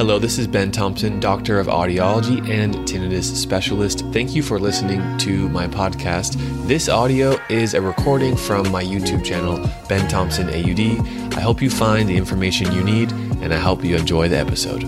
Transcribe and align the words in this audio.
Hello, 0.00 0.18
this 0.18 0.38
is 0.38 0.46
Ben 0.46 0.72
Thompson, 0.72 1.20
Doctor 1.20 1.60
of 1.60 1.66
Audiology 1.66 2.40
and 2.48 2.74
Tinnitus 2.88 3.36
Specialist. 3.36 4.02
Thank 4.14 4.34
you 4.34 4.42
for 4.42 4.58
listening 4.58 5.18
to 5.18 5.46
my 5.50 5.66
podcast. 5.66 6.38
This 6.66 6.88
audio 6.88 7.36
is 7.50 7.74
a 7.74 7.82
recording 7.82 8.34
from 8.34 8.70
my 8.72 8.82
YouTube 8.82 9.22
channel, 9.22 9.62
Ben 9.90 10.08
Thompson 10.08 10.48
AUD. 10.48 11.36
I 11.36 11.40
hope 11.42 11.60
you 11.60 11.68
find 11.68 12.08
the 12.08 12.16
information 12.16 12.72
you 12.72 12.82
need 12.82 13.12
and 13.42 13.52
I 13.52 13.58
hope 13.58 13.84
you 13.84 13.94
enjoy 13.94 14.30
the 14.30 14.38
episode. 14.38 14.84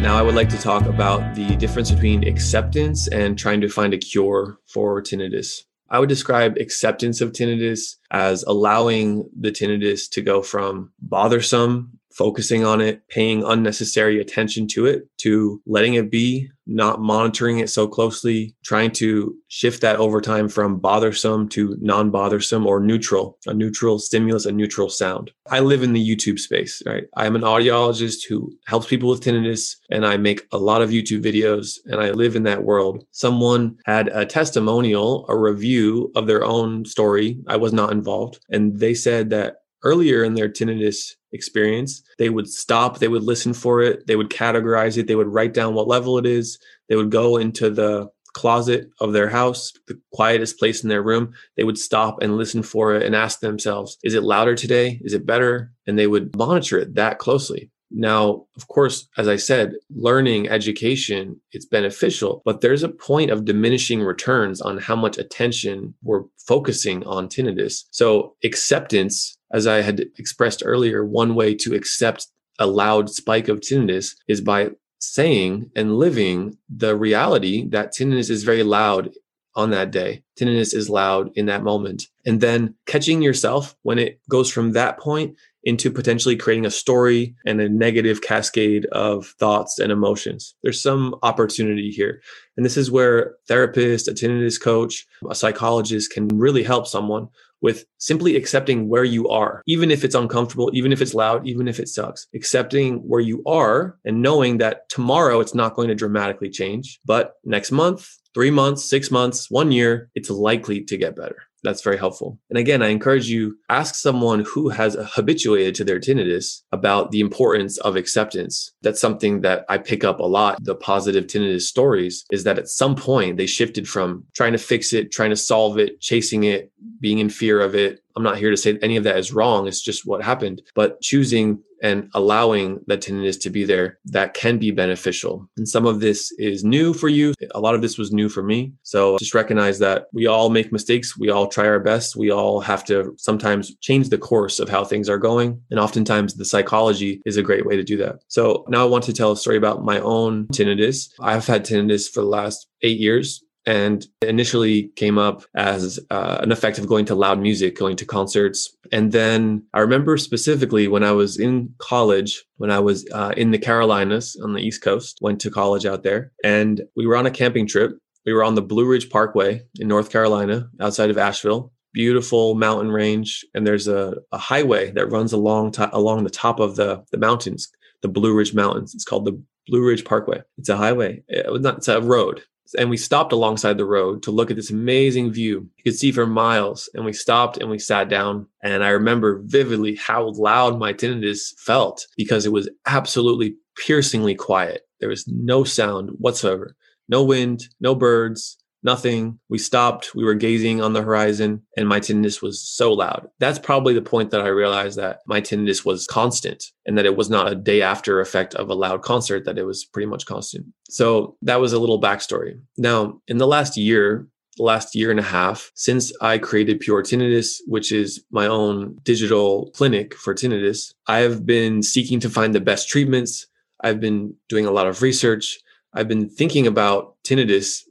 Now, 0.00 0.16
I 0.16 0.22
would 0.22 0.34
like 0.34 0.48
to 0.48 0.58
talk 0.58 0.86
about 0.86 1.34
the 1.34 1.54
difference 1.56 1.90
between 1.90 2.26
acceptance 2.26 3.08
and 3.08 3.38
trying 3.38 3.60
to 3.60 3.68
find 3.68 3.92
a 3.92 3.98
cure 3.98 4.58
for 4.66 5.02
tinnitus. 5.02 5.64
I 5.92 6.00
would 6.00 6.08
describe 6.08 6.56
acceptance 6.56 7.20
of 7.20 7.32
tinnitus 7.32 7.96
as 8.10 8.42
allowing 8.44 9.28
the 9.38 9.52
tinnitus 9.52 10.08
to 10.12 10.22
go 10.22 10.40
from 10.40 10.90
bothersome, 11.00 11.98
focusing 12.14 12.64
on 12.64 12.80
it, 12.80 13.06
paying 13.08 13.44
unnecessary 13.44 14.20
attention 14.20 14.66
to 14.68 14.86
it, 14.86 15.08
to 15.18 15.60
letting 15.66 15.94
it 15.94 16.10
be, 16.10 16.48
not 16.66 17.00
monitoring 17.00 17.58
it 17.58 17.70
so 17.70 17.88
closely, 17.88 18.54
trying 18.64 18.90
to 18.90 19.34
shift 19.48 19.80
that 19.80 19.96
over 19.96 20.20
time 20.20 20.48
from 20.48 20.78
bothersome 20.78 21.48
to 21.48 21.76
non 21.80 22.10
bothersome 22.10 22.66
or 22.66 22.80
neutral, 22.80 23.38
a 23.46 23.54
neutral 23.54 23.98
stimulus, 23.98 24.46
a 24.46 24.52
neutral 24.52 24.88
sound. 24.88 25.30
I 25.50 25.60
live 25.60 25.82
in 25.82 25.92
the 25.92 26.16
YouTube 26.16 26.38
space, 26.38 26.82
right? 26.86 27.04
I'm 27.16 27.36
an 27.36 27.42
audiologist 27.42 28.26
who 28.28 28.52
helps 28.66 28.86
people 28.86 29.08
with 29.10 29.22
tinnitus 29.22 29.76
and 29.90 30.06
I 30.06 30.16
make 30.16 30.46
a 30.52 30.58
lot 30.58 30.82
of 30.82 30.90
YouTube 30.90 31.24
videos 31.24 31.78
and 31.86 32.00
I 32.00 32.10
live 32.10 32.36
in 32.36 32.44
that 32.44 32.64
world. 32.64 33.04
Someone 33.10 33.76
had 33.84 34.08
a 34.08 34.24
testimonial, 34.24 35.26
a 35.28 35.36
review 35.36 36.12
of 36.14 36.26
their 36.26 36.44
own 36.44 36.84
story. 36.84 37.38
I 37.48 37.56
was 37.56 37.72
not 37.72 37.92
involved. 37.92 38.38
And 38.50 38.78
they 38.78 38.94
said 38.94 39.30
that 39.30 39.56
earlier 39.84 40.24
in 40.24 40.34
their 40.34 40.48
tinnitus 40.48 41.14
experience, 41.32 42.02
they 42.18 42.30
would 42.30 42.48
stop, 42.48 42.98
they 42.98 43.08
would 43.08 43.22
listen 43.22 43.54
for 43.54 43.82
it, 43.82 44.06
they 44.06 44.16
would 44.16 44.30
categorize 44.30 44.96
it, 44.96 45.06
they 45.06 45.16
would 45.16 45.28
write 45.32 45.54
down 45.54 45.74
what 45.74 45.88
level 45.88 46.18
it 46.18 46.26
is, 46.26 46.58
they 46.88 46.96
would 46.96 47.10
go 47.10 47.36
into 47.36 47.70
the 47.70 48.08
closet 48.34 48.90
of 49.00 49.12
their 49.12 49.28
house, 49.28 49.72
the 49.88 50.00
quietest 50.12 50.58
place 50.58 50.82
in 50.82 50.88
their 50.88 51.02
room, 51.02 51.32
they 51.56 51.64
would 51.64 51.78
stop 51.78 52.22
and 52.22 52.36
listen 52.36 52.62
for 52.62 52.94
it 52.94 53.02
and 53.02 53.14
ask 53.14 53.40
themselves, 53.40 53.98
is 54.02 54.14
it 54.14 54.22
louder 54.22 54.54
today? 54.54 55.00
Is 55.02 55.12
it 55.12 55.26
better? 55.26 55.70
And 55.86 55.98
they 55.98 56.06
would 56.06 56.34
monitor 56.36 56.78
it 56.78 56.94
that 56.94 57.18
closely. 57.18 57.70
Now, 57.94 58.46
of 58.56 58.68
course, 58.68 59.06
as 59.18 59.28
I 59.28 59.36
said, 59.36 59.74
learning 59.94 60.48
education, 60.48 61.38
it's 61.52 61.66
beneficial, 61.66 62.40
but 62.44 62.62
there's 62.62 62.82
a 62.82 62.88
point 62.88 63.30
of 63.30 63.44
diminishing 63.44 64.00
returns 64.00 64.62
on 64.62 64.78
how 64.78 64.96
much 64.96 65.18
attention 65.18 65.94
we're 66.02 66.22
focusing 66.38 67.04
on 67.04 67.28
tinnitus. 67.28 67.84
So 67.90 68.34
acceptance 68.42 69.36
as 69.52 69.66
I 69.66 69.82
had 69.82 70.06
expressed 70.18 70.62
earlier, 70.64 71.04
one 71.04 71.34
way 71.34 71.54
to 71.56 71.74
accept 71.74 72.26
a 72.58 72.66
loud 72.66 73.10
spike 73.10 73.48
of 73.48 73.60
tinnitus 73.60 74.14
is 74.28 74.40
by 74.40 74.70
saying 74.98 75.70
and 75.74 75.96
living 75.96 76.56
the 76.68 76.96
reality 76.96 77.68
that 77.68 77.92
tinnitus 77.92 78.30
is 78.30 78.44
very 78.44 78.62
loud 78.62 79.10
on 79.54 79.70
that 79.70 79.90
day. 79.90 80.22
Tinnitus 80.38 80.74
is 80.74 80.88
loud 80.88 81.30
in 81.34 81.46
that 81.46 81.62
moment. 81.62 82.04
And 82.24 82.40
then 82.40 82.74
catching 82.86 83.20
yourself 83.20 83.76
when 83.82 83.98
it 83.98 84.20
goes 84.30 84.50
from 84.50 84.72
that 84.72 84.98
point 84.98 85.36
into 85.64 85.90
potentially 85.90 86.36
creating 86.36 86.66
a 86.66 86.70
story 86.70 87.36
and 87.46 87.60
a 87.60 87.68
negative 87.68 88.22
cascade 88.22 88.86
of 88.86 89.26
thoughts 89.38 89.78
and 89.78 89.92
emotions. 89.92 90.54
There's 90.62 90.82
some 90.82 91.14
opportunity 91.22 91.90
here. 91.90 92.20
And 92.56 92.66
this 92.66 92.76
is 92.76 92.90
where 92.90 93.36
therapist, 93.46 94.08
a 94.08 94.12
tinnitus 94.12 94.60
coach, 94.60 95.06
a 95.28 95.34
psychologist 95.34 96.12
can 96.12 96.28
really 96.28 96.62
help 96.62 96.86
someone 96.86 97.28
with 97.62 97.84
simply 97.98 98.36
accepting 98.36 98.88
where 98.88 99.04
you 99.04 99.28
are, 99.28 99.62
even 99.66 99.90
if 99.90 100.04
it's 100.04 100.14
uncomfortable, 100.14 100.70
even 100.74 100.92
if 100.92 101.00
it's 101.00 101.14
loud, 101.14 101.46
even 101.46 101.68
if 101.68 101.78
it 101.80 101.88
sucks, 101.88 102.26
accepting 102.34 102.96
where 103.08 103.20
you 103.20 103.42
are 103.46 103.96
and 104.04 104.20
knowing 104.20 104.58
that 104.58 104.88
tomorrow 104.88 105.40
it's 105.40 105.54
not 105.54 105.74
going 105.74 105.88
to 105.88 105.94
dramatically 105.94 106.50
change, 106.50 107.00
but 107.04 107.34
next 107.44 107.70
month, 107.70 108.10
three 108.34 108.50
months, 108.50 108.84
six 108.84 109.10
months, 109.10 109.50
one 109.50 109.72
year, 109.72 110.10
it's 110.14 110.28
likely 110.28 110.82
to 110.84 110.96
get 110.96 111.16
better. 111.16 111.36
That's 111.62 111.82
very 111.82 111.96
helpful. 111.96 112.38
And 112.50 112.58
again, 112.58 112.82
I 112.82 112.88
encourage 112.88 113.28
you 113.28 113.56
ask 113.68 113.94
someone 113.94 114.40
who 114.40 114.68
has 114.70 114.96
habituated 114.98 115.74
to 115.76 115.84
their 115.84 116.00
tinnitus 116.00 116.62
about 116.72 117.12
the 117.12 117.20
importance 117.20 117.78
of 117.78 117.94
acceptance. 117.94 118.72
That's 118.82 119.00
something 119.00 119.42
that 119.42 119.64
I 119.68 119.78
pick 119.78 120.02
up 120.02 120.18
a 120.18 120.24
lot. 120.24 120.58
The 120.62 120.74
positive 120.74 121.26
tinnitus 121.26 121.62
stories 121.62 122.24
is 122.32 122.44
that 122.44 122.58
at 122.58 122.68
some 122.68 122.96
point 122.96 123.36
they 123.36 123.46
shifted 123.46 123.88
from 123.88 124.24
trying 124.34 124.52
to 124.52 124.58
fix 124.58 124.92
it, 124.92 125.12
trying 125.12 125.30
to 125.30 125.36
solve 125.36 125.78
it, 125.78 126.00
chasing 126.00 126.44
it, 126.44 126.72
being 127.00 127.18
in 127.18 127.30
fear 127.30 127.60
of 127.60 127.74
it. 127.74 128.00
I'm 128.16 128.22
not 128.22 128.38
here 128.38 128.50
to 128.50 128.56
say 128.56 128.78
any 128.82 128.96
of 128.96 129.04
that 129.04 129.16
is 129.16 129.32
wrong. 129.32 129.68
It's 129.68 129.80
just 129.80 130.04
what 130.04 130.22
happened. 130.22 130.62
But 130.74 131.00
choosing 131.00 131.62
and 131.82 132.08
allowing 132.14 132.80
that 132.86 133.02
tinnitus 133.02 133.38
to 133.42 133.50
be 133.50 133.64
there, 133.64 133.98
that 134.06 134.34
can 134.34 134.58
be 134.58 134.70
beneficial. 134.70 135.48
And 135.56 135.68
some 135.68 135.84
of 135.84 136.00
this 136.00 136.32
is 136.38 136.64
new 136.64 136.94
for 136.94 137.08
you. 137.08 137.34
A 137.54 137.60
lot 137.60 137.74
of 137.74 137.82
this 137.82 137.98
was 137.98 138.12
new 138.12 138.28
for 138.28 138.42
me. 138.42 138.72
So 138.84 139.18
just 139.18 139.34
recognize 139.34 139.80
that 139.80 140.06
we 140.12 140.26
all 140.26 140.48
make 140.48 140.72
mistakes. 140.72 141.18
We 141.18 141.30
all 141.30 141.48
try 141.48 141.66
our 141.66 141.80
best. 141.80 142.16
We 142.16 142.30
all 142.30 142.60
have 142.60 142.84
to 142.86 143.14
sometimes 143.18 143.74
change 143.80 144.08
the 144.08 144.18
course 144.18 144.60
of 144.60 144.68
how 144.68 144.84
things 144.84 145.08
are 145.08 145.18
going. 145.18 145.60
And 145.70 145.80
oftentimes 145.80 146.34
the 146.34 146.44
psychology 146.44 147.20
is 147.26 147.36
a 147.36 147.42
great 147.42 147.66
way 147.66 147.76
to 147.76 147.82
do 147.82 147.96
that. 147.98 148.20
So 148.28 148.64
now 148.68 148.82
I 148.82 148.88
want 148.88 149.04
to 149.04 149.12
tell 149.12 149.32
a 149.32 149.36
story 149.36 149.56
about 149.56 149.84
my 149.84 150.00
own 150.00 150.46
tinnitus. 150.48 151.10
I've 151.20 151.46
had 151.46 151.64
tinnitus 151.64 152.08
for 152.08 152.20
the 152.20 152.26
last 152.26 152.68
eight 152.82 152.98
years 152.98 153.42
and 153.66 154.06
initially 154.22 154.88
came 154.96 155.18
up 155.18 155.44
as 155.54 156.00
uh, 156.10 156.38
an 156.42 156.52
effect 156.52 156.78
of 156.78 156.86
going 156.86 157.04
to 157.06 157.14
loud 157.14 157.40
music, 157.40 157.78
going 157.78 157.96
to 157.96 158.04
concerts. 158.04 158.76
And 158.90 159.12
then 159.12 159.64
I 159.72 159.80
remember 159.80 160.16
specifically 160.16 160.88
when 160.88 161.04
I 161.04 161.12
was 161.12 161.38
in 161.38 161.74
college, 161.78 162.44
when 162.56 162.70
I 162.70 162.80
was 162.80 163.06
uh, 163.12 163.32
in 163.36 163.50
the 163.50 163.58
Carolinas 163.58 164.36
on 164.42 164.52
the 164.52 164.60
East 164.60 164.82
Coast, 164.82 165.18
went 165.20 165.40
to 165.42 165.50
college 165.50 165.86
out 165.86 166.02
there, 166.02 166.32
and 166.42 166.82
we 166.96 167.06
were 167.06 167.16
on 167.16 167.26
a 167.26 167.30
camping 167.30 167.66
trip. 167.66 167.92
We 168.26 168.32
were 168.32 168.44
on 168.44 168.54
the 168.54 168.62
Blue 168.62 168.86
Ridge 168.86 169.10
Parkway 169.10 169.62
in 169.78 169.88
North 169.88 170.10
Carolina, 170.10 170.68
outside 170.80 171.10
of 171.10 171.18
Asheville. 171.18 171.72
Beautiful 171.92 172.54
mountain 172.54 172.90
range, 172.90 173.44
and 173.54 173.66
there's 173.66 173.86
a, 173.86 174.16
a 174.32 174.38
highway 174.38 174.90
that 174.92 175.10
runs 175.10 175.32
along 175.32 175.74
along 175.92 176.24
the 176.24 176.30
top 176.30 176.58
of 176.58 176.76
the 176.76 177.04
the 177.10 177.18
mountains, 177.18 177.70
the 178.00 178.08
Blue 178.08 178.34
Ridge 178.34 178.54
Mountains. 178.54 178.94
It's 178.94 179.04
called 179.04 179.26
the 179.26 179.38
Blue 179.66 179.86
Ridge 179.86 180.04
Parkway. 180.04 180.42
It's 180.56 180.70
a 180.70 180.76
highway. 180.76 181.22
It 181.28 181.60
not. 181.60 181.78
It's 181.78 181.88
a 181.88 182.00
road 182.00 182.42
and 182.78 182.90
we 182.90 182.96
stopped 182.96 183.32
alongside 183.32 183.78
the 183.78 183.84
road 183.84 184.22
to 184.22 184.30
look 184.30 184.50
at 184.50 184.56
this 184.56 184.70
amazing 184.70 185.32
view. 185.32 185.68
You 185.76 185.84
could 185.84 185.98
see 185.98 186.12
for 186.12 186.26
miles. 186.26 186.88
And 186.94 187.04
we 187.04 187.12
stopped 187.12 187.58
and 187.58 187.70
we 187.70 187.78
sat 187.78 188.08
down. 188.08 188.46
And 188.62 188.84
I 188.84 188.90
remember 188.90 189.42
vividly 189.44 189.96
how 189.96 190.30
loud 190.30 190.78
my 190.78 190.92
tinnitus 190.92 191.58
felt 191.58 192.06
because 192.16 192.46
it 192.46 192.52
was 192.52 192.68
absolutely 192.86 193.56
piercingly 193.76 194.34
quiet. 194.34 194.82
There 195.00 195.08
was 195.08 195.26
no 195.26 195.64
sound 195.64 196.10
whatsoever, 196.18 196.76
no 197.08 197.24
wind, 197.24 197.64
no 197.80 197.94
birds, 197.94 198.56
nothing. 198.82 199.38
We 199.48 199.58
stopped. 199.58 200.14
We 200.14 200.24
were 200.24 200.34
gazing 200.34 200.80
on 200.80 200.92
the 200.92 201.02
horizon, 201.02 201.62
and 201.76 201.88
my 201.88 202.00
tinnitus 202.00 202.42
was 202.42 202.66
so 202.66 202.92
loud. 202.92 203.28
That's 203.38 203.58
probably 203.58 203.94
the 203.94 204.02
point 204.02 204.30
that 204.30 204.42
I 204.42 204.48
realized 204.48 204.98
that 204.98 205.20
my 205.26 205.40
tinnitus 205.40 205.84
was 205.84 206.06
constant 206.06 206.64
and 206.86 206.98
that 206.98 207.06
it 207.06 207.16
was 207.16 207.30
not 207.30 207.50
a 207.50 207.54
day 207.54 207.82
after 207.82 208.20
effect 208.20 208.54
of 208.54 208.68
a 208.68 208.74
loud 208.74 209.02
concert, 209.02 209.44
that 209.44 209.58
it 209.58 209.64
was 209.64 209.84
pretty 209.84 210.06
much 210.06 210.26
constant. 210.26 210.66
So 210.88 211.36
that 211.42 211.60
was 211.60 211.72
a 211.72 211.78
little 211.78 212.00
backstory. 212.00 212.60
Now, 212.76 213.20
in 213.28 213.38
the 213.38 213.46
last 213.46 213.76
year, 213.76 214.28
last 214.58 214.94
year 214.94 215.10
and 215.10 215.20
a 215.20 215.24
half 215.24 215.70
since 215.74 216.12
I 216.20 216.38
created 216.38 216.80
Pure 216.80 217.04
Tinnitus, 217.04 217.56
which 217.66 217.92
is 217.92 218.22
my 218.30 218.46
own 218.46 218.98
digital 219.02 219.70
clinic 219.74 220.14
for 220.14 220.34
tinnitus. 220.34 220.92
I 221.06 221.18
have 221.18 221.46
been 221.46 221.82
seeking 221.82 222.20
to 222.20 222.30
find 222.30 222.54
the 222.54 222.60
best 222.60 222.88
treatments. 222.88 223.46
I've 223.82 224.00
been 224.00 224.34
doing 224.48 224.66
a 224.66 224.70
lot 224.70 224.86
of 224.86 225.02
research. 225.02 225.58
I've 225.94 226.08
been 226.08 226.28
thinking 226.28 226.66
about 226.66 227.16
tinnitus 227.26 227.82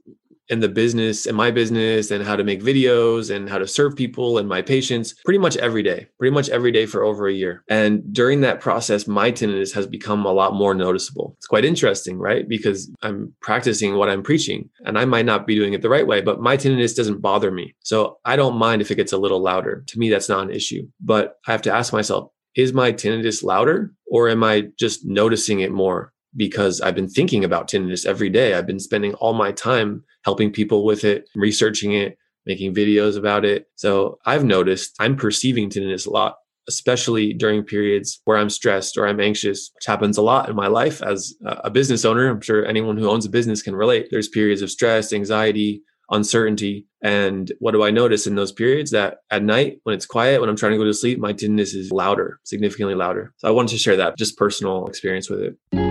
and 0.51 0.61
the 0.61 0.69
business 0.69 1.25
and 1.25 1.35
my 1.35 1.49
business 1.49 2.11
and 2.11 2.23
how 2.23 2.35
to 2.35 2.43
make 2.43 2.61
videos 2.61 3.33
and 3.33 3.49
how 3.49 3.57
to 3.57 3.67
serve 3.67 3.95
people 3.95 4.37
and 4.37 4.47
my 4.47 4.61
patients 4.61 5.15
pretty 5.25 5.39
much 5.39 5.57
every 5.57 5.81
day, 5.81 6.07
pretty 6.19 6.33
much 6.33 6.49
every 6.49 6.71
day 6.71 6.85
for 6.85 7.03
over 7.03 7.27
a 7.27 7.33
year. 7.33 7.63
And 7.69 8.13
during 8.13 8.41
that 8.41 8.59
process, 8.59 9.07
my 9.07 9.31
tinnitus 9.31 9.73
has 9.73 9.87
become 9.87 10.25
a 10.25 10.33
lot 10.33 10.53
more 10.53 10.73
noticeable. 10.75 11.35
It's 11.37 11.47
quite 11.47 11.65
interesting, 11.65 12.17
right? 12.17 12.47
Because 12.47 12.91
I'm 13.01 13.33
practicing 13.41 13.95
what 13.95 14.09
I'm 14.09 14.21
preaching 14.21 14.69
and 14.85 14.99
I 14.99 15.05
might 15.05 15.25
not 15.25 15.47
be 15.47 15.55
doing 15.55 15.73
it 15.73 15.81
the 15.81 15.89
right 15.89 16.05
way, 16.05 16.21
but 16.21 16.41
my 16.41 16.57
tinnitus 16.57 16.95
doesn't 16.95 17.21
bother 17.21 17.49
me. 17.49 17.73
So 17.79 18.19
I 18.25 18.35
don't 18.35 18.57
mind 18.57 18.81
if 18.81 18.91
it 18.91 18.95
gets 18.95 19.13
a 19.13 19.17
little 19.17 19.41
louder. 19.41 19.83
To 19.87 19.99
me, 19.99 20.09
that's 20.09 20.29
not 20.29 20.43
an 20.43 20.51
issue. 20.51 20.87
But 20.99 21.37
I 21.47 21.51
have 21.53 21.61
to 21.63 21.73
ask 21.73 21.93
myself, 21.93 22.31
is 22.55 22.73
my 22.73 22.91
tinnitus 22.91 23.43
louder 23.43 23.93
or 24.09 24.27
am 24.27 24.43
I 24.43 24.67
just 24.77 25.05
noticing 25.05 25.61
it 25.61 25.71
more? 25.71 26.11
Because 26.35 26.81
I've 26.81 26.95
been 26.95 27.09
thinking 27.09 27.43
about 27.43 27.69
tinnitus 27.69 28.05
every 28.05 28.29
day. 28.29 28.53
I've 28.53 28.67
been 28.67 28.79
spending 28.79 29.13
all 29.15 29.33
my 29.33 29.51
time 29.51 30.03
helping 30.23 30.51
people 30.51 30.85
with 30.85 31.03
it, 31.03 31.29
researching 31.35 31.93
it, 31.93 32.17
making 32.45 32.73
videos 32.73 33.17
about 33.17 33.45
it. 33.45 33.67
So 33.75 34.17
I've 34.25 34.43
noticed 34.43 34.95
I'm 34.99 35.15
perceiving 35.15 35.69
tinnitus 35.69 36.07
a 36.07 36.09
lot, 36.09 36.35
especially 36.67 37.33
during 37.33 37.63
periods 37.63 38.21
where 38.25 38.37
I'm 38.37 38.49
stressed 38.49 38.97
or 38.97 39.07
I'm 39.07 39.19
anxious, 39.19 39.71
which 39.75 39.85
happens 39.85 40.17
a 40.17 40.21
lot 40.21 40.49
in 40.49 40.55
my 40.55 40.67
life 40.67 41.01
as 41.03 41.35
a 41.45 41.69
business 41.69 42.05
owner. 42.05 42.29
I'm 42.29 42.41
sure 42.41 42.65
anyone 42.65 42.97
who 42.97 43.09
owns 43.09 43.25
a 43.25 43.29
business 43.29 43.61
can 43.61 43.75
relate. 43.75 44.07
There's 44.09 44.27
periods 44.27 44.61
of 44.61 44.71
stress, 44.71 45.11
anxiety, 45.11 45.83
uncertainty. 46.09 46.87
And 47.03 47.51
what 47.59 47.71
do 47.71 47.83
I 47.83 47.91
notice 47.91 48.27
in 48.27 48.35
those 48.35 48.51
periods? 48.51 48.91
That 48.91 49.19
at 49.29 49.43
night, 49.43 49.79
when 49.83 49.95
it's 49.95 50.05
quiet, 50.05 50.41
when 50.41 50.49
I'm 50.49 50.57
trying 50.57 50.73
to 50.73 50.77
go 50.77 50.83
to 50.83 50.93
sleep, 50.93 51.19
my 51.19 51.33
tinnitus 51.33 51.75
is 51.75 51.91
louder, 51.91 52.39
significantly 52.43 52.95
louder. 52.95 53.33
So 53.37 53.47
I 53.47 53.51
wanted 53.51 53.71
to 53.71 53.77
share 53.77 53.97
that, 53.97 54.17
just 54.17 54.37
personal 54.37 54.87
experience 54.87 55.29
with 55.29 55.41
it. 55.41 55.90